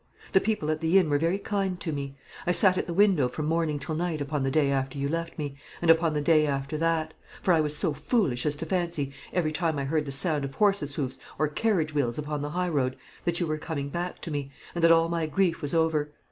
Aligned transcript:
The 0.31 0.41
people 0.41 0.71
at 0.71 0.81
the 0.81 0.97
inn 0.97 1.11
were 1.11 1.19
very 1.19 1.37
kind 1.37 1.79
to 1.79 1.91
me. 1.91 2.17
I 2.47 2.51
sat 2.53 2.75
at 2.75 2.87
the 2.87 2.91
window 2.95 3.27
from 3.27 3.45
morning 3.45 3.77
till 3.77 3.93
night 3.93 4.19
upon 4.19 4.41
the 4.41 4.49
day 4.49 4.71
after 4.71 4.97
you 4.97 5.07
left 5.07 5.37
me, 5.37 5.57
and 5.79 5.91
upon 5.91 6.15
the 6.15 6.21
day 6.23 6.47
after 6.47 6.75
that; 6.79 7.13
for 7.43 7.53
I 7.53 7.61
was 7.61 7.77
so 7.77 7.93
foolish 7.93 8.47
as 8.47 8.55
to 8.55 8.65
fancy, 8.65 9.13
every 9.31 9.51
time 9.51 9.77
I 9.77 9.85
heard 9.85 10.05
the 10.05 10.11
sound 10.11 10.43
of 10.43 10.55
horses' 10.55 10.95
hoofs 10.95 11.19
or 11.37 11.47
carriage 11.47 11.93
wheels 11.93 12.17
upon 12.17 12.41
the 12.41 12.49
high 12.49 12.69
road, 12.69 12.95
that 13.25 13.39
you 13.39 13.45
were 13.45 13.59
coming 13.59 13.89
back 13.89 14.21
to 14.21 14.31
me, 14.31 14.51
and 14.73 14.83
that 14.83 14.91
all 14.91 15.07
my 15.07 15.27
grief 15.27 15.61
was 15.61 15.75
over. 15.75 16.11